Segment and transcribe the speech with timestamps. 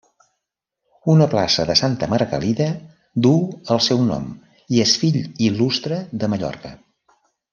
[1.15, 2.69] Una plaça de Santa Margalida
[3.27, 3.33] du
[3.75, 4.25] el seu nom
[4.77, 6.73] i és fill il·lustre de Mallorca.